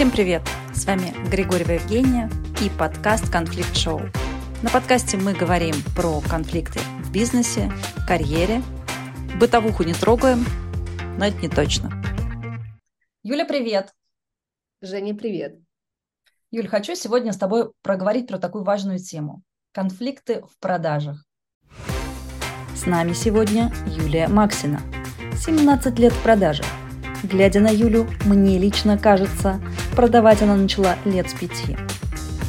[0.00, 0.40] Всем привет!
[0.72, 2.30] С вами Григорьева Евгения
[2.64, 4.00] и подкаст «Конфликт Шоу».
[4.62, 7.70] На подкасте мы говорим про конфликты в бизнесе,
[8.08, 8.62] карьере.
[9.38, 10.46] Бытовуху не трогаем,
[11.18, 11.90] но это не точно.
[13.22, 13.92] Юля, привет!
[14.80, 15.58] Женя, привет!
[16.50, 19.42] Юль, хочу сегодня с тобой проговорить про такую важную тему–
[19.72, 21.26] конфликты в продажах.
[22.74, 24.80] С нами сегодня Юлия Максина.
[25.36, 26.64] 17 лет в продажах.
[27.22, 29.60] Глядя на Юлю, мне лично кажется,
[29.94, 31.76] продавать она начала лет с пяти.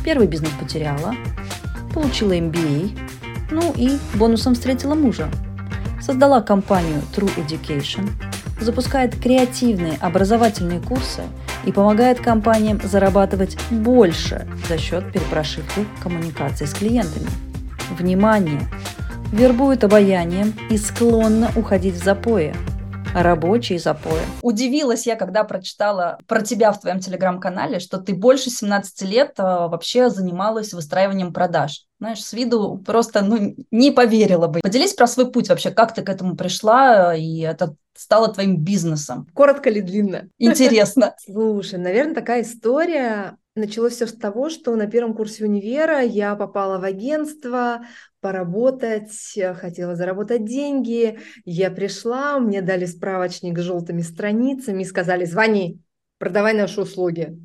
[0.03, 1.13] Первый бизнес потеряла,
[1.93, 2.97] получила MBA,
[3.51, 5.29] ну и бонусом встретила мужа.
[6.01, 8.09] Создала компанию True Education,
[8.59, 11.23] запускает креативные образовательные курсы
[11.65, 17.27] и помогает компаниям зарабатывать больше за счет перепрошивки коммуникации с клиентами.
[17.97, 18.61] Внимание!
[19.31, 22.53] вербует обаянием и склонна уходить в запои.
[23.13, 24.21] Рабочие запои.
[24.41, 29.67] Удивилась я, когда прочитала про тебя в твоем телеграм-канале, что ты больше 17 лет а,
[29.67, 31.85] вообще занималась выстраиванием продаж.
[32.01, 34.61] Знаешь, с виду просто ну, не поверила бы.
[34.61, 39.27] Поделись про свой путь вообще, как ты к этому пришла, и это стало твоим бизнесом.
[39.35, 40.27] Коротко ли длинно?
[40.39, 41.13] Интересно.
[41.23, 46.79] Слушай, наверное, такая история Началось все с того, что на первом курсе универа я попала
[46.79, 47.85] в агентство
[48.21, 49.11] поработать,
[49.57, 51.19] хотела заработать деньги.
[51.43, 55.81] Я пришла, мне дали справочник с желтыми страницами и сказали, звони,
[56.17, 57.37] продавай наши услуги.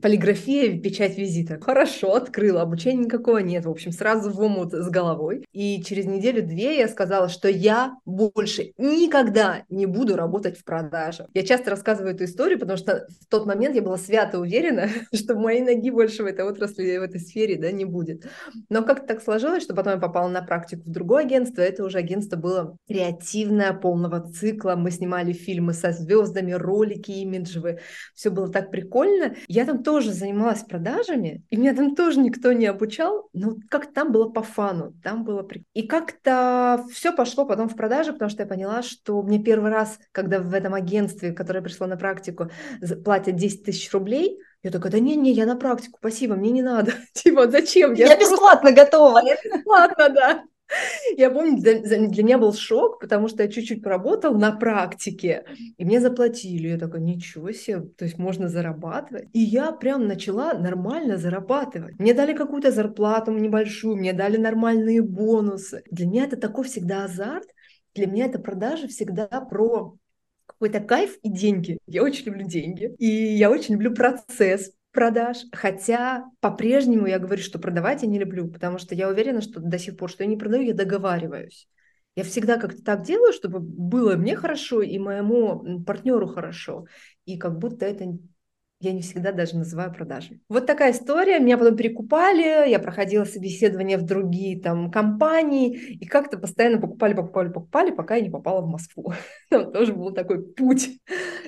[0.00, 1.58] Полиграфия, печать визита.
[1.60, 3.66] Хорошо, открыла, обучения никакого нет.
[3.66, 5.44] В общем, сразу в омут с головой.
[5.52, 11.26] И через неделю-две я сказала, что я больше никогда не буду работать в продаже.
[11.34, 15.34] Я часто рассказываю эту историю, потому что в тот момент я была свято уверена, что
[15.34, 18.26] моей ноги больше в этой отрасли, в этой сфере да, не будет.
[18.68, 21.62] Но как-то так сложилось, что потом я попала на практику в другое агентство.
[21.62, 24.74] Это уже агентство было креативное, полного цикла.
[24.76, 27.80] Мы снимали фильмы со звездами, ролики имиджевые.
[28.14, 29.34] Все было так прикольно.
[29.48, 34.12] Я там тоже занималась продажами, и меня там тоже никто не обучал, но как там
[34.12, 35.46] было по фану, там было...
[35.72, 39.98] И как-то все пошло потом в продажи, потому что я поняла, что мне первый раз,
[40.12, 42.50] когда в этом агентстве, которое пришло на практику,
[43.04, 46.92] платят 10 тысяч рублей, я такая, да не-не, я на практику, спасибо, мне не надо.
[47.14, 47.94] типа, зачем?
[47.94, 48.84] Я, я бесплатно просто...
[48.84, 49.22] готова.
[49.24, 50.44] Я бесплатно, да.
[51.16, 55.44] Я помню, для, для меня был шок, потому что я чуть-чуть поработал на практике,
[55.76, 56.68] и мне заплатили.
[56.68, 59.28] Я такая, ничего себе, то есть можно зарабатывать.
[59.32, 61.98] И я прям начала нормально зарабатывать.
[61.98, 65.82] Мне дали какую-то зарплату небольшую, мне дали нормальные бонусы.
[65.90, 67.48] Для меня это такой всегда азарт,
[67.94, 69.96] для меня это продажи всегда про
[70.46, 71.78] какой-то кайф и деньги.
[71.86, 72.94] Я очень люблю деньги.
[72.98, 78.48] И я очень люблю процесс, продаж, хотя по-прежнему я говорю, что продавать я не люблю,
[78.48, 81.68] потому что я уверена, что до сих пор, что я не продаю, я договариваюсь.
[82.14, 86.84] Я всегда как-то так делаю, чтобы было мне хорошо и моему партнеру хорошо.
[87.24, 88.04] И как будто это
[88.82, 90.40] я не всегда даже называю продажами.
[90.48, 91.38] Вот такая история.
[91.38, 97.48] Меня потом перекупали, я проходила собеседование в другие там компании, и как-то постоянно покупали, покупали,
[97.48, 99.14] покупали, пока я не попала в Москву.
[99.50, 100.98] Там тоже был такой путь.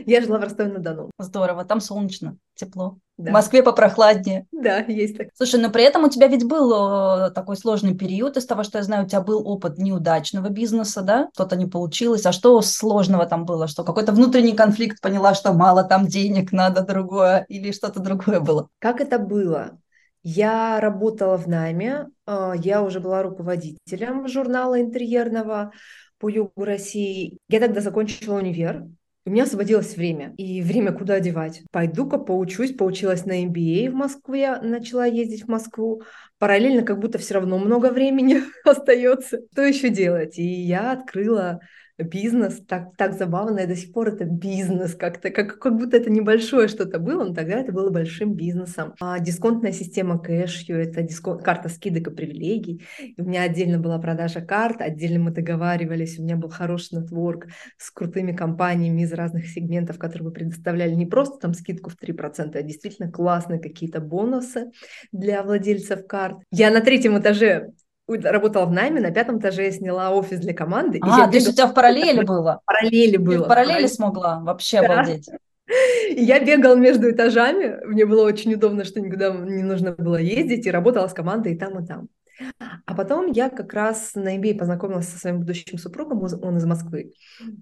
[0.07, 1.11] Я жила в Ростове-на-Дону.
[1.19, 2.99] Здорово, там солнечно, тепло.
[3.17, 3.31] Да.
[3.31, 4.47] В Москве попрохладнее.
[4.51, 5.29] Да, есть так.
[5.35, 8.79] Слушай, но при этом у тебя ведь был э, такой сложный период, из того, что
[8.79, 11.29] я знаю, у тебя был опыт неудачного бизнеса, да?
[11.33, 12.27] Что-то не получилось.
[12.27, 13.69] А что сложного там было?
[13.69, 18.69] Что какой-то внутренний конфликт поняла, что мало там денег, надо другое, или что-то другое было?
[18.81, 19.79] Как это было?
[20.25, 25.71] Я работала в найме, э, я уже была руководителем журнала интерьерного
[26.19, 27.39] по югу России.
[27.49, 28.87] Я тогда закончила универ,
[29.27, 30.35] у меня освободилось время.
[30.37, 31.63] И время куда девать?
[31.71, 32.75] Пойду-ка поучусь.
[32.75, 36.03] Поучилась на MBA в Москве, начала ездить в Москву.
[36.39, 39.41] Параллельно как будто все равно много времени остается.
[39.53, 40.39] Что еще делать?
[40.39, 41.61] И я открыла
[41.99, 46.11] бизнес, так, так забавно, и до сих пор это бизнес как-то, как, как будто это
[46.11, 48.95] небольшое что-то было, но тогда это было большим бизнесом.
[49.01, 52.85] А дисконтная система кэшью, это дисконт, карта скидок и привилегий.
[53.01, 57.47] И у меня отдельно была продажа карт, отдельно мы договаривались, у меня был хороший нетворк
[57.79, 62.57] с крутыми компаниями из разных сегментов, которые бы предоставляли не просто там скидку в 3%,
[62.57, 64.73] а действительно классные какие-то бонусы
[65.13, 66.39] для владельцев карт.
[66.51, 67.73] Я на третьем этаже
[68.07, 71.01] работала в найме, на пятом этаже я сняла офис для команды.
[71.03, 72.61] А, то есть у тебя в параллели было?
[72.63, 73.39] В параллели было.
[73.39, 74.41] Ты в параллели смогла?
[74.41, 74.87] Вообще да.
[74.87, 75.29] обалдеть.
[76.17, 80.71] Я бегала между этажами, мне было очень удобно, что никуда не нужно было ездить, и
[80.71, 82.09] работала с командой и там, и там.
[82.87, 87.13] А потом я как раз на MBA познакомилась со своим будущим супругом, он из Москвы.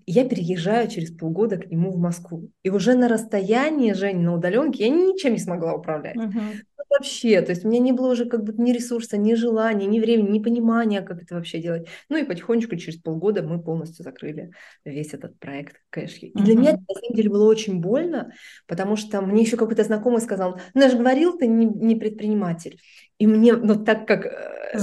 [0.06, 2.50] Я переезжаю через полгода к нему в Москву.
[2.62, 6.16] И уже на расстоянии, Жень, на удаленке я ничем не смогла управлять.
[6.16, 6.54] Uh-huh
[6.92, 10.00] вообще, то есть у меня не было уже как бы ни ресурса, ни желания, ни
[10.00, 11.88] времени, ни понимания, как это вообще делать.
[12.08, 14.52] Ну и потихонечку через полгода мы полностью закрыли
[14.84, 16.26] весь этот проект кэшки.
[16.26, 18.32] И для меня это на самом деле было очень больно,
[18.66, 22.80] потому что мне еще какой-то знакомый сказал, же говорил, ты не, не предприниматель.
[23.22, 24.26] И мне, ну так как...
[24.26, 24.78] Э,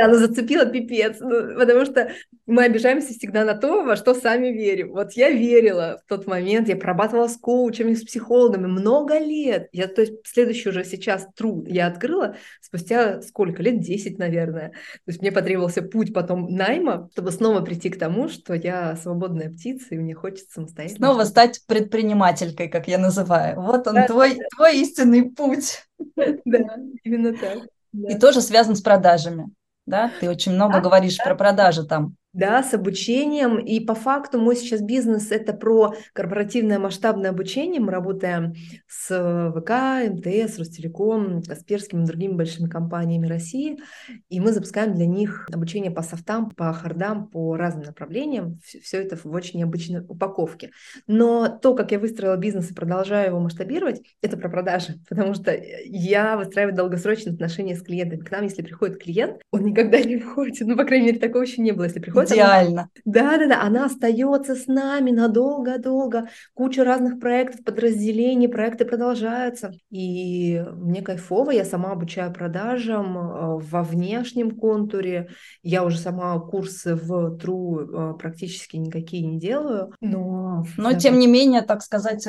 [0.00, 0.04] Зацепило.
[0.04, 2.10] Она зацепила пипец, ну, потому что
[2.46, 4.92] мы обижаемся всегда на то, во что сами верим.
[4.92, 9.68] Вот я верила в тот момент, я прорабатывала с коучами, с психологами много лет.
[9.72, 13.62] Я, то есть следующий уже сейчас труд я открыла спустя сколько?
[13.62, 14.70] Лет 10, наверное.
[14.70, 19.50] То есть мне потребовался путь потом найма, чтобы снова прийти к тому, что я свободная
[19.50, 21.06] птица, и мне хочется самостоятельно.
[21.06, 23.60] Снова стать предпринимателькой, как я называю.
[23.60, 24.44] Вот он, да, твой, да.
[24.56, 25.84] твой истинный путь.
[26.44, 27.58] Да, именно так.
[27.92, 29.50] И тоже связан с продажами
[29.90, 30.10] да?
[30.20, 32.16] Ты очень много говоришь про продажи там.
[32.32, 33.58] Да, с обучением.
[33.58, 37.80] И по факту мой сейчас бизнес– это про корпоративное масштабное обучение.
[37.80, 38.54] Мы работаем
[38.86, 39.08] с
[39.56, 43.80] ВК, МТС, Ростелеком, Касперским и другими большими компаниями России.
[44.28, 48.60] И мы запускаем для них обучение по софтам, по хардам, по разным направлениям.
[48.62, 50.70] Все это в очень необычной упаковке.
[51.08, 55.00] Но то, как я выстроила бизнес и продолжаю его масштабировать, это про продажи.
[55.08, 55.52] Потому что
[55.84, 58.20] я выстраиваю долгосрочные отношения с клиентами.
[58.20, 60.58] К нам, если приходит клиент, он никогда не уходит.
[60.60, 61.84] Ну, по крайней мере, такого еще не было.
[61.84, 62.44] Если приходит приходит.
[62.44, 62.90] Идеально.
[63.04, 66.28] да, да, да, она остается с нами надолго-долго.
[66.54, 69.72] Куча разных проектов, подразделений, проекты продолжаются.
[69.90, 75.30] И мне кайфово, я сама обучаю продажам э, во внешнем контуре.
[75.62, 79.92] Я уже сама курсы в True э, практически никакие не делаю.
[80.00, 82.26] Но, но тем не менее, так сказать,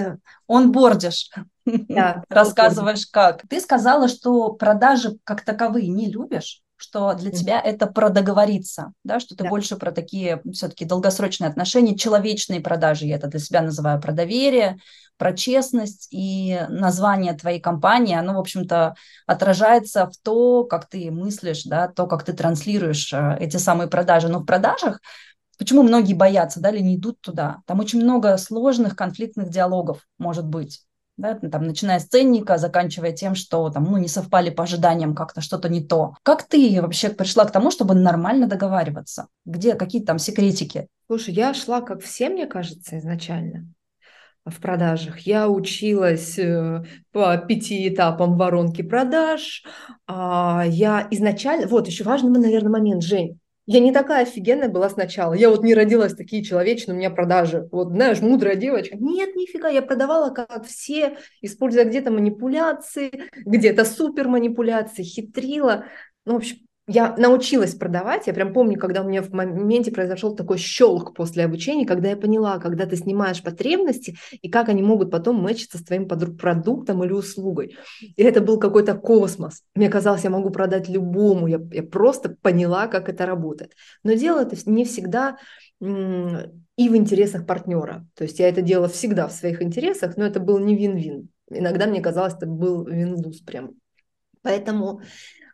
[0.47, 1.29] он бордишь.
[1.65, 3.43] Да, Рассказываешь как.
[3.47, 9.19] Ты сказала, что продажи как таковые не любишь что для тебя это про договориться, да,
[9.19, 9.49] что ты да.
[9.49, 14.79] больше про такие все-таки долгосрочные отношения, человечные продажи, я это для себя называю про доверие,
[15.17, 18.95] про честность, и название твоей компании, оно, в общем-то,
[19.27, 24.29] отражается в то, как ты мыслишь, да, то, как ты транслируешь э, эти самые продажи.
[24.29, 24.99] Но в продажах
[25.61, 27.61] Почему многие боятся, да, или не идут туда?
[27.67, 30.81] Там очень много сложных конфликтных диалогов может быть
[31.17, 35.41] да, там, начиная с ценника, заканчивая тем, что там, ну, не совпали по ожиданиям, как-то
[35.41, 36.15] что-то не то.
[36.23, 39.27] Как ты вообще пришла к тому, чтобы нормально договариваться?
[39.45, 40.87] Где какие там секретики?
[41.07, 43.67] Слушай, я шла, как все, мне кажется, изначально
[44.45, 45.19] в продажах.
[45.19, 49.63] Я училась э, по пяти этапам воронки продаж.
[50.07, 51.67] А, я изначально...
[51.67, 53.39] Вот, еще важный, наверное, момент, Жень.
[53.67, 55.33] Я не такая офигенная была сначала.
[55.33, 57.69] Я вот не родилась такие человечные, у меня продажи.
[57.71, 58.97] Вот, знаешь, мудрая девочка.
[58.97, 65.85] Нет, нифига, я продавала как все, используя где-то манипуляции, где-то супер манипуляции, хитрила.
[66.25, 66.57] Ну, в общем,
[66.91, 71.45] я научилась продавать, я прям помню, когда у меня в моменте произошел такой щелк после
[71.45, 75.83] обучения, когда я поняла, когда ты снимаешь потребности и как они могут потом мэчиться с
[75.83, 77.77] твоим продуктом или услугой.
[78.01, 79.63] И это был какой-то космос.
[79.75, 83.73] Мне казалось, я могу продать любому, я, я просто поняла, как это работает.
[84.03, 85.37] Но дело это не всегда
[85.79, 88.05] и в интересах партнера.
[88.15, 91.29] То есть я это делала всегда в своих интересах, но это был не вин-вин.
[91.49, 93.71] Иногда мне казалось, это был вин-луз прям.
[94.41, 95.01] Поэтому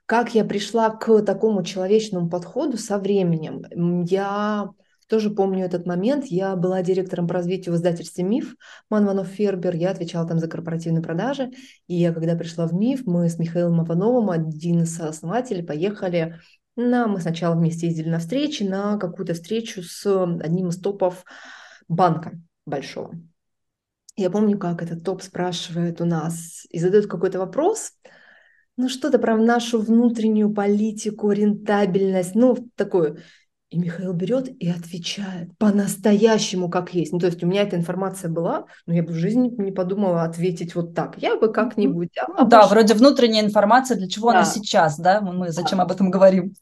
[0.08, 4.06] как я пришла к такому человечному подходу со временем?
[4.06, 4.70] Я
[5.10, 6.26] тоже помню этот момент.
[6.28, 8.56] Я была директором по развитию в издательстве «Миф»
[8.90, 9.76] Манванов Фербер.
[9.76, 11.52] Я отвечала там за корпоративные продажи.
[11.88, 16.40] И я, когда пришла в «Миф», мы с Михаилом Ивановым, один из основателей, поехали
[16.78, 17.08] на...
[17.08, 20.06] Мы сначала вместе ездили на встречи, на какую-то встречу с
[20.42, 21.26] одним из топов
[21.90, 23.14] банка большого.
[24.16, 27.92] Я помню, как этот топ спрашивает у нас и задает какой-то вопрос–
[28.78, 33.18] ну что-то про нашу внутреннюю политику, рентабельность, ну такое.
[33.70, 37.12] И Михаил берет и отвечает по-настоящему, как есть.
[37.12, 40.24] Ну, то есть у меня эта информация была, но я бы в жизни не подумала
[40.24, 41.18] ответить вот так.
[41.18, 42.18] Я бы как-нибудь...
[42.18, 44.38] А, ну, да, вроде внутренняя информация, для чего да.
[44.38, 45.20] она сейчас, да?
[45.20, 45.84] Мы зачем да.
[45.84, 46.54] об этом говорим?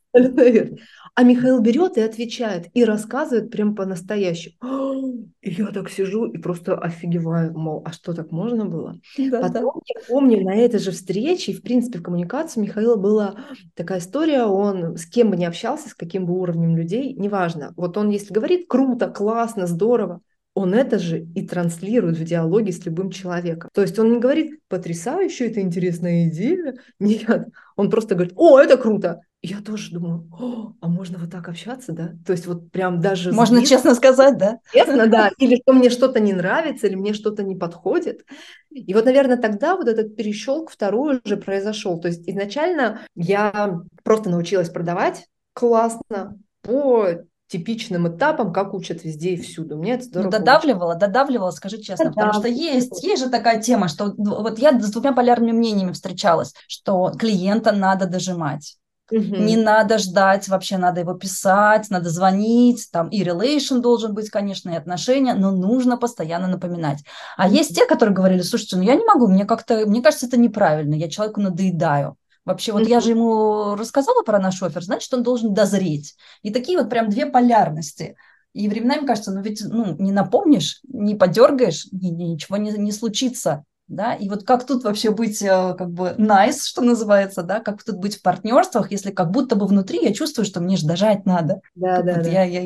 [1.16, 4.56] А Михаил берет и отвечает, и рассказывает прям по-настоящему.
[5.42, 9.00] И я так сижу и просто офигеваю, мол, а что так можно было?
[9.18, 9.82] Да, Потом да.
[9.94, 13.36] я помню на этой же встрече, и в принципе в коммуникации Михаила была
[13.76, 17.74] такая история, он с кем бы ни общался, с каким бы уровнем людей, неважно.
[17.78, 20.22] Вот он если говорит круто, классно, здорово,
[20.56, 23.70] он это же и транслирует в диалоге с любым человеком.
[23.74, 26.76] То есть он не говорит, потрясающая, это интересная идея.
[27.00, 29.22] Нет, он просто говорит, о, это круто.
[29.48, 32.14] Я тоже думаю, О, а можно вот так общаться, да?
[32.26, 33.32] То есть вот прям даже...
[33.32, 33.70] Можно сбив...
[33.70, 34.58] честно сказать, да?
[34.74, 35.30] Честно, да.
[35.38, 38.26] Или что мне что-то не нравится, или мне что-то не подходит.
[38.72, 42.00] И вот, наверное, тогда вот этот перещелк второй уже произошел.
[42.00, 47.08] То есть изначально я просто научилась продавать классно, по
[47.48, 49.78] типичным этапом, как учат везде и всюду.
[49.78, 50.26] Мне это ну, здорово.
[50.26, 54.80] Ну, додавливала, додавливала, скажи честно, потому что есть, есть же такая тема, что вот я
[54.80, 58.78] с двумя полярными мнениями встречалась, что клиента надо дожимать.
[59.12, 59.20] Угу.
[59.20, 64.72] Не надо ждать, вообще надо его писать, надо звонить, там и relation должен быть, конечно,
[64.72, 67.04] и отношения, но нужно постоянно напоминать.
[67.38, 70.38] А есть те, которые говорили, слушайте, ну я не могу, мне как-то, мне кажется, это
[70.38, 72.18] неправильно, я человеку надоедаю.
[72.46, 72.90] Вообще, вот mm-hmm.
[72.90, 76.16] я же ему рассказала про наш офер, значит, он должен дозреть.
[76.42, 78.16] И такие вот прям две полярности.
[78.54, 84.16] И временами кажется, ну ведь ну, не напомнишь, не подергаешь, ничего не, не случится да,
[84.16, 87.98] и вот как тут вообще быть э, как бы nice, что называется, да, как тут
[87.98, 91.62] быть в партнерствах, если как будто бы внутри я чувствую, что мне же дожать надо.
[91.76, 92.30] Да, да, вот да.
[92.30, 92.62] Я, я,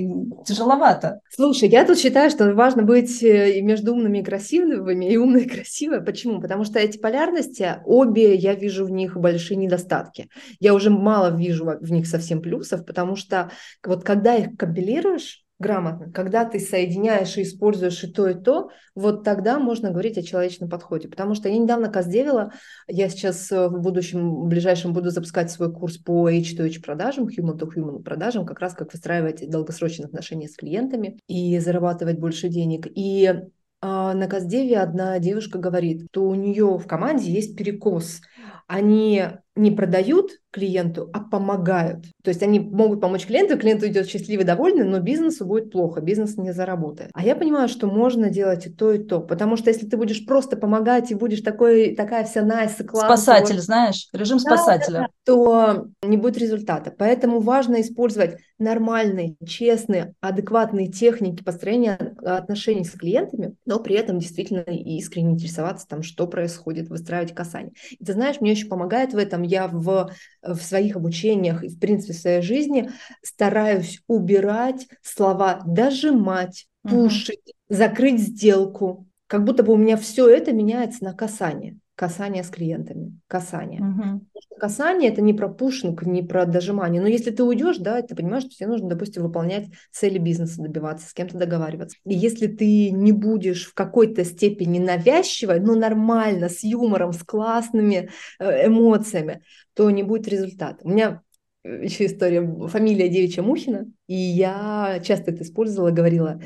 [0.46, 1.20] тяжеловато.
[1.30, 5.44] Слушай, я тут считаю, что важно быть э, и между умными и красивыми, и умной
[5.44, 6.02] и красивой.
[6.02, 6.40] Почему?
[6.40, 10.30] Потому что эти полярности, обе, я вижу в них большие недостатки.
[10.60, 13.52] Я уже мало вижу в них совсем плюсов, потому что
[13.86, 16.12] вот когда их компилируешь, грамотно.
[16.12, 20.70] Когда ты соединяешь и используешь и то, и то, вот тогда можно говорить о человечном
[20.70, 21.10] подходе.
[21.10, 22.54] Потому что я недавно каздевила,
[22.88, 27.60] я сейчас э, в будущем, в ближайшем буду запускать свой курс по H2H продажам, human
[27.60, 32.88] to human продажам, как раз как выстраивать долгосрочные отношения с клиентами и зарабатывать больше денег.
[32.96, 33.34] И
[33.82, 38.22] а на Каздеве одна девушка говорит, что у нее в команде есть перекос.
[38.68, 39.24] Они
[39.56, 42.06] не продают клиенту, а помогают.
[42.24, 46.38] То есть они могут помочь клиенту, клиент уйдет счастливый, довольный, но бизнесу будет плохо, бизнес
[46.38, 47.12] не заработает.
[47.14, 50.26] А я понимаю, что можно делать и то, и то, потому что если ты будешь
[50.26, 53.18] просто помогать и будешь такой, такая вся nice, классная...
[53.18, 55.00] Спасатель, вот, знаешь, режим спасателя.
[55.00, 56.94] Да, да, то не будет результата.
[56.98, 64.62] Поэтому важно использовать нормальные, честные, адекватные техники построения отношений с клиентами, но при этом действительно
[64.62, 67.74] искренне интересоваться там, что происходит, выстраивать касание.
[68.00, 71.80] И ты знаешь, мне еще помогает в этом я в, в своих обучениях и, в
[71.80, 72.92] принципе, в своей жизни
[73.24, 77.76] стараюсь убирать слова «дожимать», «пушить», угу.
[77.78, 83.20] «закрыть сделку», как будто бы у меня все это меняется на касание касание с клиентами,
[83.28, 83.82] касание.
[83.82, 84.26] Угу.
[84.58, 87.02] Касание это не про пушинг, не про дожимание.
[87.02, 91.10] Но если ты уйдешь, да, ты понимаешь, что тебе нужно, допустим, выполнять цели бизнеса, добиваться,
[91.10, 91.98] с кем-то договариваться.
[92.06, 98.10] И если ты не будешь в какой-то степени навязчивой, но нормально, с юмором, с классными
[98.40, 99.42] э, эмоциями,
[99.74, 100.78] то не будет результата.
[100.84, 101.22] У меня
[101.66, 106.40] э, еще история, фамилия девичья Мухина, и я часто это использовала, говорила,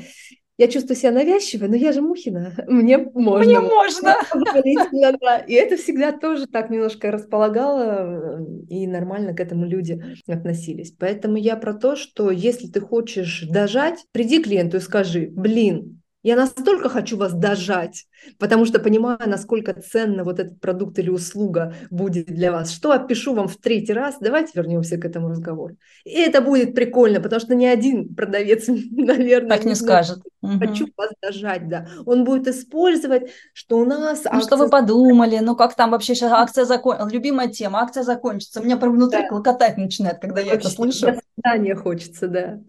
[0.56, 3.46] я чувствую себя навязчивой, но я же Мухина, мне можно.
[3.46, 4.16] Мне можно.
[5.46, 10.92] И это всегда тоже так немножко располагало, и нормально к этому люди относились.
[10.98, 16.36] Поэтому я про то, что если ты хочешь дожать, приди клиенту и скажи, блин, я
[16.36, 18.06] настолько хочу вас дожать,
[18.38, 22.72] потому что понимаю, насколько ценно вот этот продукт или услуга будет для вас.
[22.72, 25.76] Что опишу вам в третий раз, давайте вернемся к этому разговору.
[26.04, 30.20] И это будет прикольно, потому что ни один продавец, наверное, так не, не скажет.
[30.42, 30.92] Хочу угу.
[30.96, 31.88] вас дожать, да.
[32.06, 34.24] Он будет использовать, что у нас...
[34.24, 34.46] Ну, акция...
[34.46, 38.60] что вы подумали, ну как там вообще сейчас акция закончится, любимая тема, акция закончится.
[38.60, 39.28] У меня прям внутри да.
[39.28, 41.06] клокотать начинает, когда я это слышу.
[41.36, 42.60] До хочется, да.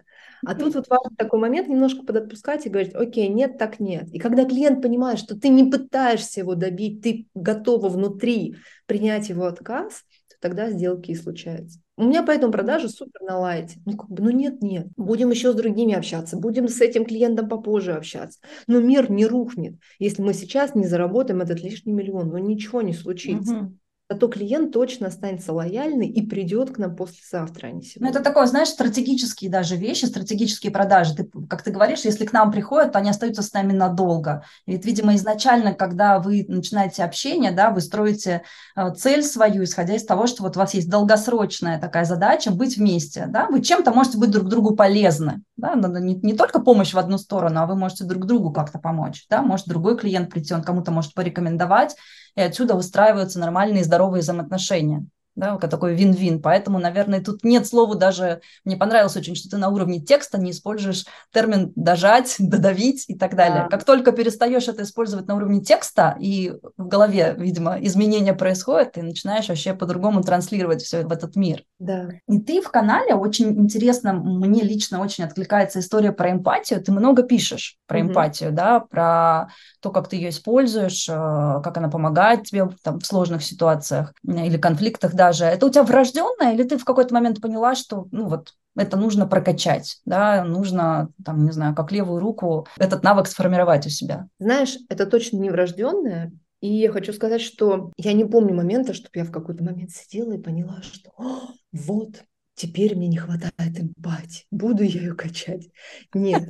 [0.46, 4.10] А тут вот важно такой момент немножко подотпускать и говорить, окей, нет, так нет.
[4.12, 9.46] И когда клиент понимает, что ты не пытаешься его добить, ты готова внутри принять его
[9.46, 11.80] отказ, то тогда сделки и случаются.
[11.98, 13.80] У меня поэтому продажи супер на лайте.
[13.86, 14.88] Ну, как бы, ну нет, нет.
[14.98, 18.40] Будем еще с другими общаться, будем с этим клиентом попозже общаться.
[18.68, 22.30] Но мир не рухнет, если мы сейчас не заработаем этот лишний миллион.
[22.30, 23.56] Ну, ничего не случится.
[23.56, 28.08] Угу то клиент точно останется лояльный и придет к нам послезавтра, а не сегодня.
[28.08, 31.16] Ну, это такое, знаешь, стратегические даже вещи, стратегические продажи.
[31.16, 34.44] Ты, как ты говоришь, если к нам приходят, то они остаются с нами надолго.
[34.68, 38.44] Ведь, видимо, изначально, когда вы начинаете общение, да, вы строите
[38.76, 42.78] э, цель свою, исходя из того, что вот у вас есть долгосрочная такая задача быть
[42.78, 47.00] вместе, да, вы чем-то можете быть друг другу полезны, да, не, не только помощь в
[47.00, 50.62] одну сторону, а вы можете друг другу как-то помочь, да, может другой клиент прийти, он
[50.62, 51.96] кому-то может порекомендовать,
[52.36, 56.42] и отсюда выстраиваются нормальные здоровые взаимоотношения да, такой вин-вин.
[56.42, 60.52] Поэтому, наверное, тут нет слова даже, мне понравилось очень, что ты на уровне текста не
[60.52, 63.64] используешь термин «дожать», «додавить» и так далее.
[63.64, 63.70] Да.
[63.70, 69.04] Как только перестаешь это использовать на уровне текста, и в голове, видимо, изменения происходят, ты
[69.04, 71.64] начинаешь вообще по-другому транслировать все в этот мир.
[71.80, 72.10] Да.
[72.28, 76.82] И ты в канале очень интересно, мне лично очень откликается история про эмпатию.
[76.82, 78.10] Ты много пишешь про угу.
[78.10, 79.50] эмпатию, да, про
[79.82, 84.58] то, как ты ее используешь, э, как она помогает тебе там, в сложных ситуациях или
[84.58, 88.28] конфликтах, да, даже, это у тебя врожденное, или ты в какой-то момент поняла, что, ну
[88.28, 93.88] вот, это нужно прокачать, да, нужно, там, не знаю, как левую руку этот навык сформировать
[93.88, 94.28] у себя?
[94.40, 99.12] Знаешь, это точно не врожденное, и я хочу сказать, что я не помню момента, чтобы
[99.16, 101.12] я в какой-то момент сидела и поняла, что
[101.72, 105.70] вот, теперь мне не хватает эмпатии, буду я ее качать.
[106.14, 106.50] Нет,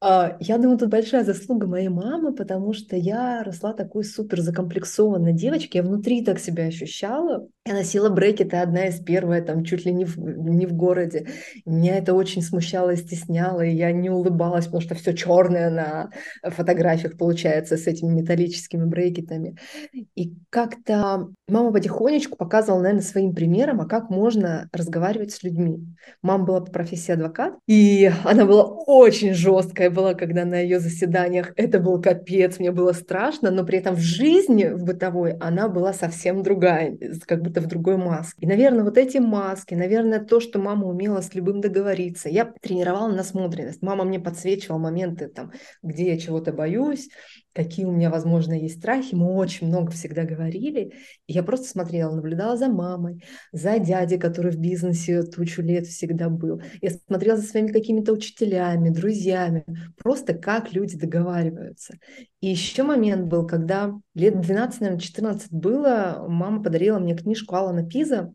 [0.00, 5.80] я думаю, тут большая заслуга моей мамы, потому что я росла такой супер закомплексованной девочкой,
[5.80, 7.48] я внутри так себя ощущала.
[7.66, 11.26] Я носила брекеты, одна из первых, там, чуть ли не в, не в городе.
[11.66, 16.10] Меня это очень смущало и стесняло, и я не улыбалась, потому что все черное на
[16.50, 19.58] фотографиях получается с этими металлическими брекетами.
[19.92, 25.84] И как-то мама потихонечку показывала, наверное, своим примером, а как можно разговаривать с людьми.
[26.22, 30.78] Мама была по профессии адвокат, и она была очень жесткая я была, когда на ее
[30.78, 35.68] заседаниях, это был капец, мне было страшно, но при этом в жизни, в бытовой, она
[35.68, 38.36] была совсем другая, как будто в другой маске.
[38.40, 42.28] И, наверное, вот эти маски, наверное, то, что мама умела с любым договориться.
[42.28, 43.82] Я тренировала насмотренность.
[43.82, 45.52] Мама мне подсвечивала моменты, там,
[45.82, 47.08] где я чего-то боюсь,
[47.58, 49.16] какие у меня, возможно, есть страхи.
[49.16, 50.92] Мы очень много всегда говорили.
[51.26, 56.28] И я просто смотрела, наблюдала за мамой, за дядей, который в бизнесе тучу лет всегда
[56.28, 56.62] был.
[56.80, 59.64] Я смотрела за своими какими-то учителями, друзьями,
[59.96, 61.94] просто как люди договариваются.
[62.40, 67.84] И еще момент был, когда лет 12, наверное, 14 было, мама подарила мне книжку Алана
[67.84, 68.32] Пиза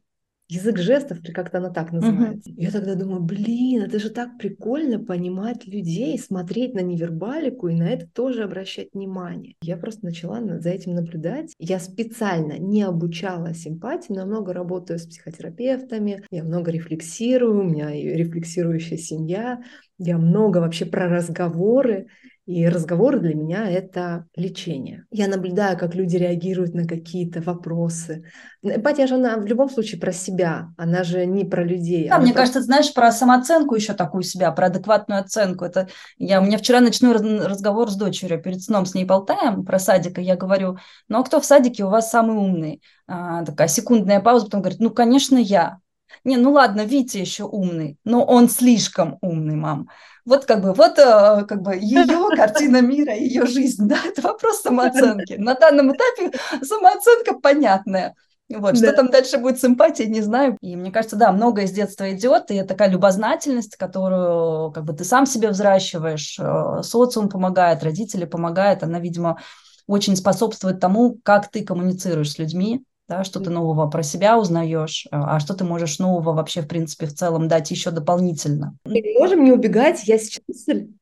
[0.49, 2.49] язык жестов, как-то она так называется.
[2.49, 2.55] Uh-huh.
[2.57, 7.89] Я тогда думаю, блин, это же так прикольно понимать людей, смотреть на невербалику и на
[7.89, 9.55] это тоже обращать внимание.
[9.61, 11.53] Я просто начала за этим наблюдать.
[11.59, 17.91] Я специально не обучала симпатии, но много работаю с психотерапевтами, я много рефлексирую, у меня
[17.91, 19.61] рефлексирующая семья,
[19.97, 22.07] я много вообще про разговоры,
[22.45, 25.05] и разговоры для меня— это лечение.
[25.11, 28.25] Я наблюдаю, как люди реагируют на какие-то вопросы.
[28.61, 32.09] Эмпатия же она в любом случае про себя, она же не про людей.
[32.09, 32.39] Да, мне про...
[32.39, 35.63] кажется, знаешь, про самооценку еще такую себя, про адекватную оценку.
[35.63, 39.79] Это я, у меня вчера ночной разговор с дочерью, перед сном с ней болтаем про
[39.79, 42.81] садика, я говорю, ну а кто в садике у вас самый умный?
[43.07, 45.79] А, такая секундная пауза, потом говорит, ну, конечно, я.
[46.23, 49.89] Не, ну ладно, Витя еще умный, но он слишком умный, мам.
[50.25, 54.61] Вот как бы, вот э, как бы ее картина мира, ее жизнь, да, это вопрос
[54.61, 55.33] самооценки.
[55.33, 58.15] На данном этапе самооценка понятная.
[58.49, 58.77] Вот, да.
[58.77, 60.57] что там дальше будет с эмпатией, не знаю.
[60.61, 65.03] И мне кажется, да, многое из детства идет, и такая любознательность, которую как бы ты
[65.03, 69.39] сам себе взращиваешь, э, социум помогает, родители помогают, она, видимо,
[69.87, 75.07] очень способствует тому, как ты коммуницируешь с людьми, да, что ты нового про себя узнаешь,
[75.11, 78.77] а, а что ты можешь нового вообще, в принципе, в целом дать еще дополнительно.
[78.85, 80.03] Мы не можем не убегать.
[80.07, 80.41] Я сейчас,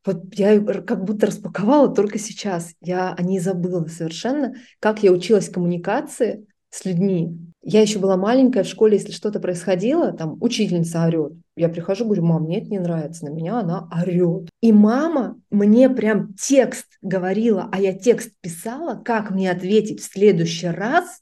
[0.05, 2.73] вот я как будто распаковала только сейчас.
[2.81, 7.37] Я о ней забыла совершенно, как я училась коммуникации с людьми.
[7.63, 11.33] Я еще была маленькая в школе, если что-то происходило, там учительница орет.
[11.55, 14.49] Я прихожу, говорю, мам, мне это не нравится, на меня она орет.
[14.61, 20.67] И мама мне прям текст говорила, а я текст писала, как мне ответить в следующий
[20.67, 21.21] раз,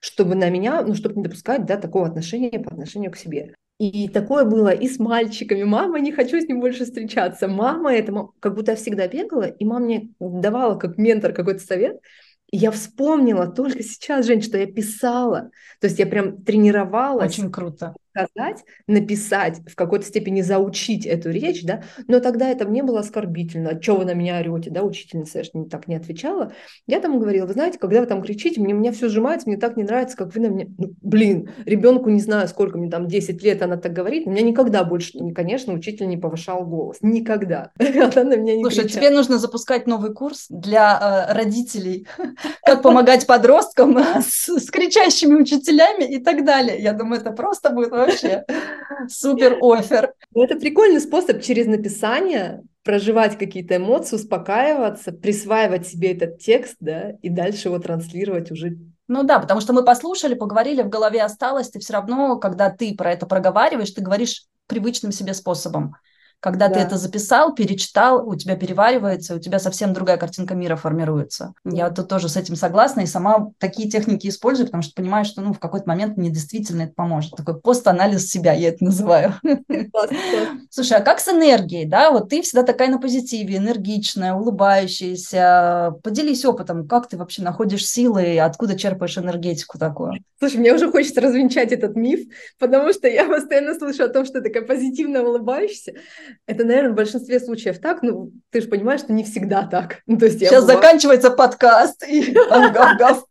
[0.00, 3.54] чтобы на меня, ну, чтобы не допускать, да, такого отношения по отношению к себе.
[3.78, 5.62] И такое было и с мальчиками.
[5.62, 7.48] Мама, не хочу с ним больше встречаться.
[7.48, 11.98] Мама, это как будто я всегда бегала, и мама мне давала как ментор какой-то совет.
[12.50, 15.50] И я вспомнила только сейчас, Жень, что я писала.
[15.80, 17.38] То есть я прям тренировалась.
[17.38, 17.94] Очень круто
[18.26, 23.80] сказать, написать, в какой-то степени заучить эту речь, да, но тогда это мне было оскорбительно,
[23.80, 26.52] что вы на меня орете, да, учительница я же не, так не отвечала.
[26.86, 29.76] Я там говорила, вы знаете, когда вы там кричите, мне, меня все сжимается, мне так
[29.76, 33.42] не нравится, как вы на меня, ну, блин, ребенку не знаю, сколько мне там, 10
[33.42, 37.70] лет она так говорит, у меня никогда больше, конечно, учитель не повышал голос, никогда.
[37.78, 39.06] Она на меня не Слушай, кричала.
[39.06, 42.06] тебе нужно запускать новый курс для э, родителей,
[42.64, 46.80] как помогать подросткам с кричащими учителями и так далее.
[46.80, 48.44] Я думаю, это просто будет вообще
[49.08, 50.12] супер офер.
[50.34, 57.10] Ну, это прикольный способ через написание проживать какие-то эмоции, успокаиваться, присваивать себе этот текст, да,
[57.22, 58.78] и дальше его транслировать уже
[59.12, 62.94] ну да, потому что мы послушали, поговорили, в голове осталось, ты все равно, когда ты
[62.94, 65.96] про это проговариваешь, ты говоришь привычным себе способом.
[66.40, 66.74] Когда да.
[66.74, 71.52] ты это записал, перечитал, у тебя переваривается, у тебя совсем другая картинка мира формируется.
[71.64, 75.42] Я тут тоже с этим согласна и сама такие техники использую, потому что понимаю, что
[75.42, 77.36] ну, в какой-то момент мне действительно это поможет.
[77.36, 79.34] Такой постанализ себя, я это называю.
[80.70, 82.10] Слушай, а как с энергией, да?
[82.10, 85.94] Вот ты всегда такая на позитиве, энергичная, улыбающаяся.
[86.02, 90.24] Поделись опытом, как ты вообще находишь силы, откуда черпаешь энергетику такую?
[90.38, 92.20] Слушай, мне уже хочется развенчать этот миф,
[92.58, 95.94] потому что я постоянно слышу о том, что такая позитивно улыбающаяся.
[96.46, 100.02] Это, наверное, в большинстве случаев так, ну, ты же понимаешь, что не всегда так.
[100.06, 100.74] Ну, то есть Сейчас была...
[100.74, 103.26] заканчивается подкаст, и гав-гав.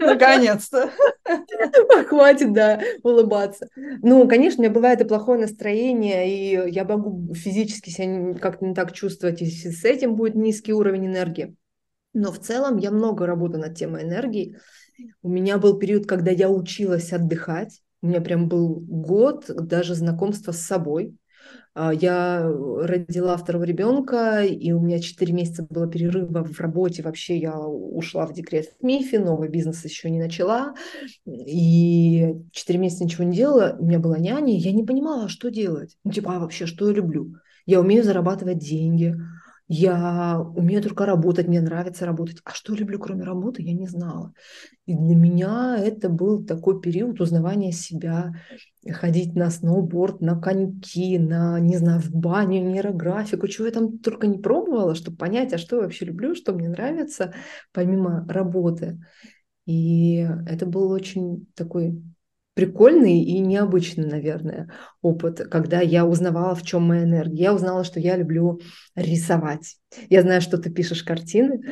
[0.00, 0.90] Наконец-то.
[2.08, 3.68] Хватит, да, улыбаться.
[4.02, 8.74] Ну, конечно, у меня бывает и плохое настроение, и я могу физически себя как-то не
[8.74, 11.56] так чувствовать, если с этим будет низкий уровень энергии.
[12.12, 14.56] Но в целом я много работаю над темой энергии.
[15.22, 20.52] У меня был период, когда я училась отдыхать, У меня прям был год даже знакомства
[20.52, 21.16] с собой.
[21.74, 27.02] А, я родила второго ребенка, и у меня 4 месяца было перерыва в работе.
[27.02, 30.74] Вообще я ушла в декрет в МИФе, новый бизнес еще не начала.
[31.26, 33.76] И 4 месяца ничего не делала.
[33.78, 35.96] У меня была няня, я не понимала, что делать.
[36.04, 37.34] Ну, типа, а вообще, что я люблю?
[37.66, 39.16] Я умею зарабатывать деньги,
[39.66, 42.38] я умею только работать, мне нравится работать.
[42.44, 44.34] А что люблю, кроме работы, я не знала.
[44.84, 48.34] И для меня это был такой период узнавания себя,
[48.90, 54.26] ходить на сноуборд, на коньки, на, не знаю, в баню, нейрографику, чего я там только
[54.26, 57.32] не пробовала, чтобы понять, а что я вообще люблю, что мне нравится,
[57.72, 59.00] помимо работы.
[59.64, 62.02] И это был очень такой
[62.54, 64.70] прикольный и необычный, наверное,
[65.02, 67.44] опыт, когда я узнавала, в чем моя энергия.
[67.44, 68.60] Я узнала, что я люблю
[68.94, 69.76] рисовать.
[70.08, 71.62] Я знаю, что ты пишешь картины.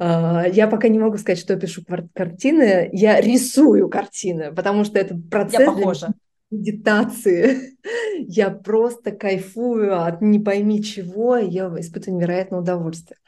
[0.00, 1.82] А, я пока не могу сказать, что я пишу
[2.14, 2.90] картины.
[2.92, 6.08] Я рисую картины, потому что это процесс я похожа.
[6.50, 7.76] медитации.
[8.18, 13.18] Я просто кайфую от не пойми чего, я испытываю невероятное удовольствие.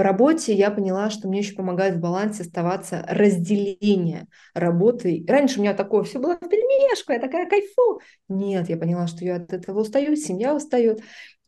[0.00, 5.22] По работе я поняла, что мне еще помогает в балансе оставаться разделение работы.
[5.28, 8.00] Раньше у меня такое все было в перемешку, я такая кайфу.
[8.26, 11.02] Нет, я поняла, что я от этого устаю, семья устает.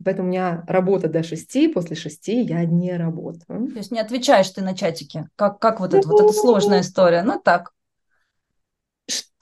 [0.04, 3.68] Поэтому у меня работа до шести, после шести я не работаю.
[3.68, 5.30] То есть не отвечаешь ты на чатике?
[5.34, 7.22] Как, как вот это, вот эта сложная история?
[7.22, 7.72] Ну так.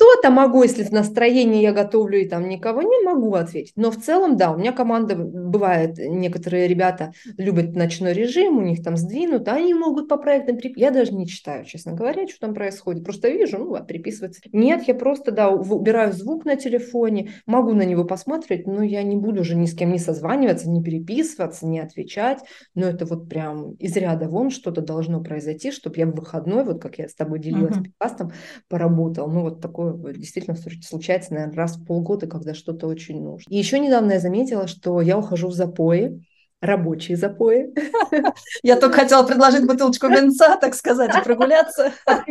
[0.00, 3.74] Что-то могу, если в настроении я готовлю и там никого не могу ответить.
[3.76, 8.82] Но в целом, да, у меня команда бывает, некоторые ребята любят ночной режим, у них
[8.82, 10.80] там сдвинут, они могут по проектам приписывать.
[10.80, 13.04] Я даже не читаю, честно говоря, что там происходит.
[13.04, 14.40] Просто вижу, ну, а приписывается.
[14.52, 19.16] Нет, я просто, да, убираю звук на телефоне, могу на него посмотреть, но я не
[19.16, 22.38] буду уже ни с кем не созваниваться, не переписываться, не отвечать.
[22.74, 26.80] Но это вот прям из ряда вон что-то должно произойти, чтобы я в выходной, вот
[26.80, 27.84] как я с тобой делилась uh-huh.
[27.98, 28.32] подкастом,
[28.68, 29.28] поработал.
[29.30, 33.50] Ну, вот такое действительно случается, наверное, раз в полгода, когда что-то очень нужно.
[33.50, 36.22] И еще недавно я заметила, что я ухожу в запои,
[36.60, 37.72] рабочие запои.
[38.62, 41.92] Я только хотела предложить бутылочку венца, так сказать, и прогуляться.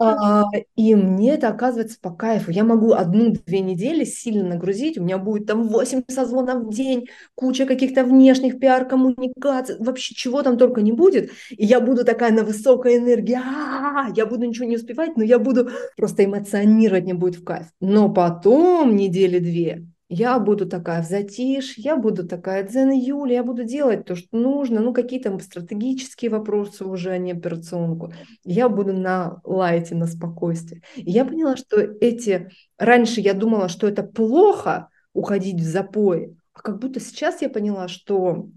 [0.00, 0.44] А,
[0.74, 2.50] и мне это оказывается по кайфу.
[2.50, 7.64] Я могу одну-две недели сильно нагрузить, у меня будет там 8 созвонов в день, куча
[7.64, 11.30] каких-то внешних пиар-коммуникаций, вообще чего там только не будет.
[11.50, 13.38] И я буду такая на высокой энергии,
[14.16, 17.66] я буду ничего не успевать, но я буду просто эмоционировать, мне будет в кайф.
[17.80, 23.44] Но потом недели две я буду такая в затишье, я буду такая дзен Юля, я
[23.44, 28.12] буду делать то, что нужно, ну какие-то стратегические вопросы уже, а не операционку.
[28.44, 30.82] Я буду на лайте, на спокойствии.
[30.96, 32.50] Я поняла, что эти...
[32.78, 37.88] Раньше я думала, что это плохо уходить в запой, а как будто сейчас я поняла,
[37.88, 38.48] что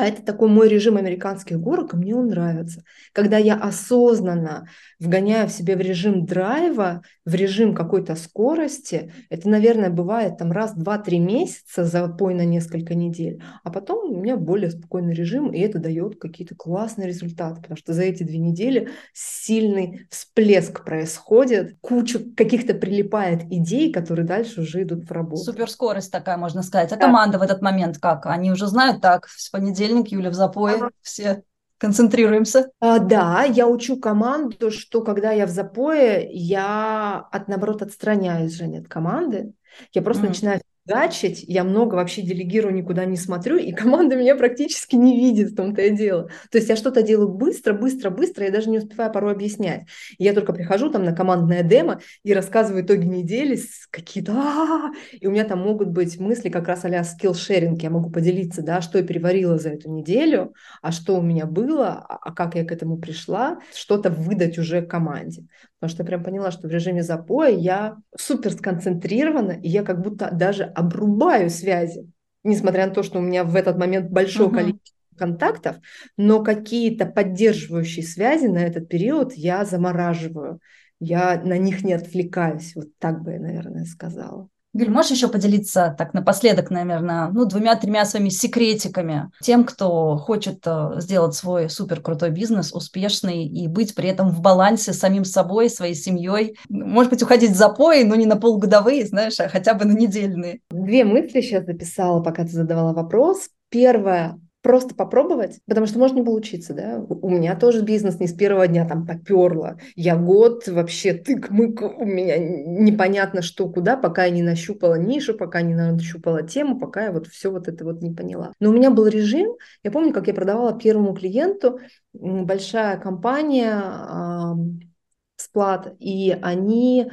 [0.00, 2.82] а это такой мой режим американских горок, и мне он нравится.
[3.12, 9.90] Когда я осознанно вгоняю в себя в режим драйва, в режим какой-то скорости, это, наверное,
[9.90, 14.70] бывает там раз, два, три месяца, запой на несколько недель, а потом у меня более
[14.70, 20.06] спокойный режим, и это дает какие-то классные результаты, потому что за эти две недели сильный
[20.10, 25.44] всплеск происходит, куча каких-то прилипает идей, которые дальше уже идут в работу.
[25.44, 26.92] Суперскорость такая, можно сказать.
[26.92, 27.06] А да.
[27.06, 28.26] команда в этот момент как?
[28.26, 30.90] Они уже знают так, с понедельника понедельник, Юля в запое, ага.
[31.02, 31.42] все
[31.78, 32.70] концентрируемся.
[32.78, 38.80] А, да, я учу команду, что когда я в запое, я, от, наоборот, отстраняюсь, Женя,
[38.80, 39.54] от команды.
[39.94, 40.28] Я просто mm.
[40.28, 45.52] начинаю фигачить, я много вообще делегирую, никуда не смотрю, и команда меня практически не видит,
[45.52, 46.30] в том-то и дело.
[46.50, 49.86] То есть я что-то делаю быстро, быстро, быстро, я даже не успеваю порой объяснять.
[50.18, 53.58] И я только прихожу там на командное демо и рассказываю итоги недели,
[53.90, 54.92] какие-то...
[55.12, 58.80] И у меня там могут быть мысли как раз а-ля скилл-шеринг, я могу поделиться, да,
[58.80, 62.64] что я переварила за эту неделю, а что у меня было, а, а как я
[62.64, 65.46] к этому пришла, что-то выдать уже команде.
[65.80, 70.02] Потому что я прям поняла, что в режиме запоя я супер сконцентрирована, и я как
[70.02, 72.06] будто даже обрубаю связи.
[72.44, 74.54] Несмотря на то, что у меня в этот момент большое uh-huh.
[74.54, 75.76] количество контактов,
[76.16, 80.60] но какие-то поддерживающие связи на этот период я замораживаю.
[80.98, 82.74] Я на них не отвлекаюсь.
[82.74, 84.48] Вот так бы я, наверное, сказала.
[84.72, 91.00] Юль, можешь еще поделиться так напоследок, наверное, ну, двумя-тремя своими секретиками тем, кто хочет э,
[91.00, 95.70] сделать свой супер крутой бизнес успешный и быть при этом в балансе с самим собой,
[95.70, 96.56] своей семьей.
[96.68, 100.60] Может быть, уходить в запои, но не на полугодовые, знаешь, а хотя бы на недельные.
[100.70, 103.48] Две мысли сейчас записала, пока ты задавала вопрос.
[103.70, 106.98] Первое, просто попробовать, потому что может не получиться, да.
[106.98, 109.78] У меня тоже бизнес не с первого дня там поперло.
[109.96, 115.62] Я год вообще тык-мык, у меня непонятно что куда, пока я не нащупала нишу, пока
[115.62, 118.52] не нащупала тему, пока я вот все вот это вот не поняла.
[118.60, 121.80] Но у меня был режим, я помню, как я продавала первому клиенту,
[122.12, 124.90] большая компания, э,
[125.36, 127.10] сплат, и они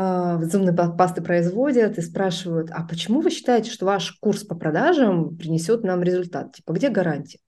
[0.00, 5.36] а, зубные пасты производят и спрашивают, а почему вы считаете, что ваш курс по продажам
[5.36, 6.52] принесет нам результат?
[6.52, 7.40] Типа, где гарантия?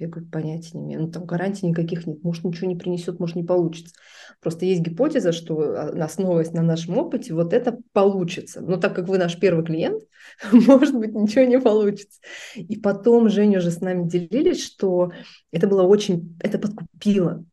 [0.00, 1.02] Я говорю, понятия не имею.
[1.02, 2.24] Ну, там гарантий никаких нет.
[2.24, 3.94] Может, ничего не принесет, может, не получится.
[4.40, 8.60] Просто есть гипотеза, что а, основываясь на нашем опыте, вот это получится.
[8.60, 10.02] Но так как вы наш первый клиент,
[10.52, 12.18] может быть, ничего не получится.
[12.56, 15.12] И потом Женя уже с нами делились, что
[15.52, 17.44] это было очень, это подкупило.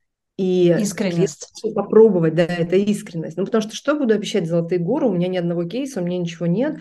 [0.42, 1.64] И искренность.
[1.76, 3.38] Попробовать, да, это искренность.
[3.38, 5.08] Ну, потому что что буду обещать золотые горы?
[5.08, 6.78] У меня ни одного кейса, у меня ничего нет.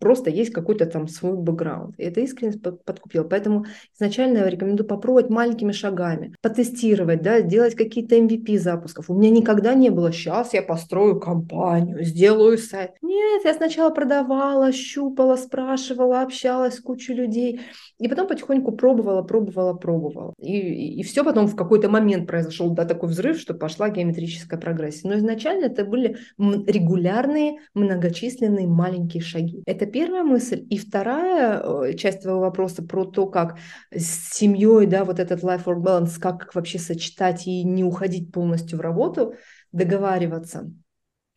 [0.00, 1.94] Просто есть какой-то там свой бэкграунд.
[1.98, 3.22] И эта искренность подкупила.
[3.22, 9.08] Поэтому изначально я рекомендую попробовать маленькими шагами, потестировать, да, делать какие-то MVP запусков.
[9.08, 12.92] У меня никогда не было, сейчас я построю компанию, сделаю сайт.
[13.00, 17.60] Нет, я сначала продавала, щупала, спрашивала, общалась с кучей людей.
[18.00, 20.34] И потом потихоньку пробовала, пробовала, пробовала.
[20.38, 24.58] И, и, и все потом в какой-то момент произошел, да, такой взрыв, что пошла геометрическая
[24.58, 25.08] прогрессия.
[25.08, 29.62] Но изначально это были регулярные, многочисленные маленькие шаги.
[29.66, 30.66] Это первая мысль.
[30.70, 33.58] И вторая э, часть твоего вопроса про то, как
[33.94, 38.80] с семьей, да, вот этот life-work balance, как вообще сочетать и не уходить полностью в
[38.80, 39.34] работу,
[39.72, 40.70] договариваться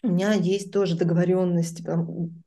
[0.03, 1.83] у меня есть тоже договоренности.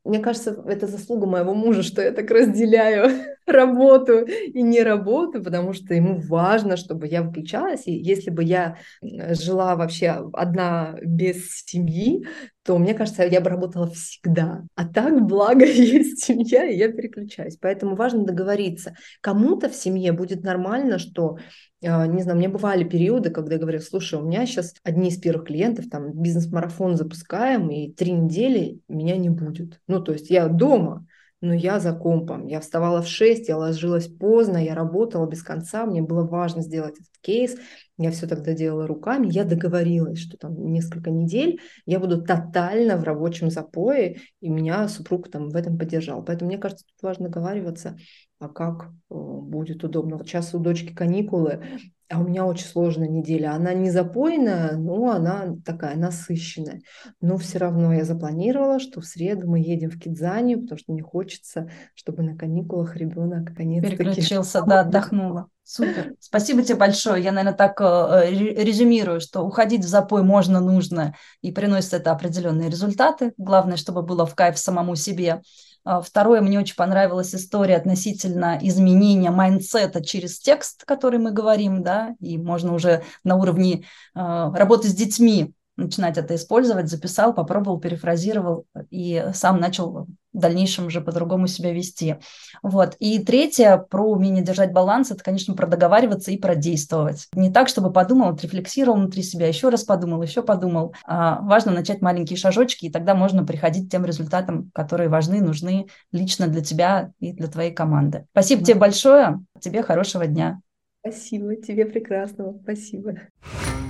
[0.04, 3.10] Мне кажется, это заслуга моего мужа, что я так разделяю
[3.50, 7.86] работу и не работу, потому что ему важно, чтобы я выключалась.
[7.86, 12.24] И если бы я жила вообще одна без семьи,
[12.62, 14.62] то, мне кажется, я бы работала всегда.
[14.74, 17.56] А так, благо, есть семья, и я переключаюсь.
[17.60, 18.94] Поэтому важно договориться.
[19.20, 21.38] Кому-то в семье будет нормально, что
[21.82, 25.18] а, не знаю, меня бывали периоды, когда я говорю, слушай, у меня сейчас одни из
[25.18, 29.80] первых клиентов, там, бизнес-марафон запускаем, и три недели меня не будет.
[29.86, 31.06] Ну, то есть я дома,
[31.40, 32.46] но я за компом.
[32.46, 36.94] Я вставала в 6, я ложилась поздно, я работала без конца, мне было важно сделать
[36.94, 37.56] этот кейс.
[37.96, 39.28] Я все тогда делала руками.
[39.30, 45.30] Я договорилась, что там несколько недель я буду тотально в рабочем запое, и меня супруг
[45.30, 46.24] там в этом поддержал.
[46.24, 47.98] Поэтому мне кажется, тут важно договариваться,
[48.38, 50.16] а как э, будет удобно.
[50.16, 51.62] Вот сейчас у дочки каникулы,
[52.10, 53.52] а у меня очень сложная неделя.
[53.52, 56.80] Она не запойная, но она такая насыщенная.
[57.20, 61.02] Но все равно я запланировала, что в среду мы едем в Кидзанию, потому что мне
[61.02, 63.96] хочется, чтобы на каникулах ребенок наконец-таки...
[63.96, 65.48] Переключился, да, отдохнула.
[65.62, 66.14] Супер.
[66.18, 67.22] Спасибо тебе большое.
[67.22, 72.68] Я, наверное, так э, резюмирую, что уходить в запой можно, нужно, и приносит это определенные
[72.68, 73.34] результаты.
[73.36, 75.42] Главное, чтобы было в кайф самому себе.
[75.84, 82.14] А, второе, мне очень понравилась история относительно изменения майндсета через текст, который мы говорим, да,
[82.20, 88.66] и можно уже на уровне э, работы с детьми начинать это использовать, записал, попробовал, перефразировал
[88.90, 92.16] и сам начал в дальнейшем уже по-другому себя вести.
[92.62, 92.94] Вот.
[93.00, 97.26] И третье, про умение держать баланс, это, конечно, про договариваться и про действовать.
[97.34, 100.94] Не так, чтобы подумал, отрефлексировал внутри себя, еще раз подумал, еще подумал.
[101.04, 105.88] А важно начать маленькие шажочки, и тогда можно приходить к тем результатам, которые важны, нужны
[106.12, 108.26] лично для тебя и для твоей команды.
[108.30, 108.66] Спасибо mm-hmm.
[108.66, 110.60] тебе большое, тебе хорошего дня.
[111.00, 113.14] Спасибо, тебе прекрасного, спасибо.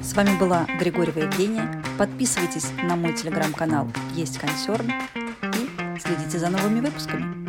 [0.03, 1.83] С вами была Григорьева Евгения.
[1.99, 4.91] Подписывайтесь на мой телеграм-канал «Есть консерн»
[5.43, 7.40] и следите за новыми выпусками.